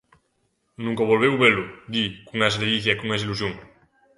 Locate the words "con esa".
2.27-2.61, 2.99-3.25